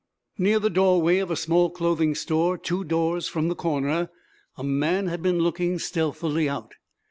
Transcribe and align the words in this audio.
Near 0.39 0.57
the 0.57 0.71
doorway 0.71 1.19
of 1.19 1.29
a 1.29 1.35
small 1.35 1.69
clothing 1.69 2.15
store, 2.15 2.57
two 2.57 2.83
doors 2.83 3.27
from 3.27 3.49
the 3.49 3.55
corner, 3.55 4.09
a 4.57 4.63
man 4.63 5.05
had 5.05 5.21
been 5.21 5.37
looking 5.37 5.77
stealthily 5.77 6.49
out. 6.49 6.73